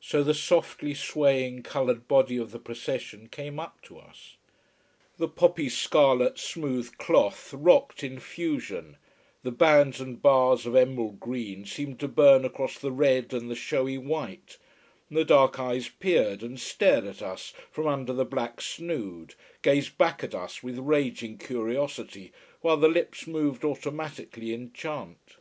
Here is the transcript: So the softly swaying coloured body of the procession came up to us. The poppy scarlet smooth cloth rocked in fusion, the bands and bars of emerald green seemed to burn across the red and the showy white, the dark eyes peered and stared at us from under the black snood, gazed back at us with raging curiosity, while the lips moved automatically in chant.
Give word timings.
So 0.00 0.24
the 0.24 0.34
softly 0.34 0.92
swaying 0.92 1.62
coloured 1.62 2.08
body 2.08 2.36
of 2.36 2.50
the 2.50 2.58
procession 2.58 3.28
came 3.28 3.60
up 3.60 3.80
to 3.82 3.96
us. 3.96 4.34
The 5.18 5.28
poppy 5.28 5.68
scarlet 5.68 6.36
smooth 6.36 6.96
cloth 6.98 7.54
rocked 7.54 8.02
in 8.02 8.18
fusion, 8.18 8.96
the 9.44 9.52
bands 9.52 10.00
and 10.00 10.20
bars 10.20 10.66
of 10.66 10.74
emerald 10.74 11.20
green 11.20 11.64
seemed 11.64 12.00
to 12.00 12.08
burn 12.08 12.44
across 12.44 12.76
the 12.76 12.90
red 12.90 13.32
and 13.32 13.48
the 13.48 13.54
showy 13.54 13.98
white, 13.98 14.56
the 15.12 15.24
dark 15.24 15.60
eyes 15.60 15.88
peered 15.88 16.42
and 16.42 16.58
stared 16.58 17.04
at 17.04 17.22
us 17.22 17.52
from 17.70 17.86
under 17.86 18.12
the 18.12 18.24
black 18.24 18.60
snood, 18.60 19.36
gazed 19.62 19.96
back 19.96 20.24
at 20.24 20.34
us 20.34 20.60
with 20.60 20.76
raging 20.80 21.38
curiosity, 21.38 22.32
while 22.62 22.78
the 22.78 22.88
lips 22.88 23.28
moved 23.28 23.62
automatically 23.64 24.52
in 24.52 24.72
chant. 24.72 25.36